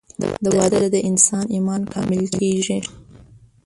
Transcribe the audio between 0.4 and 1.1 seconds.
د واده سره د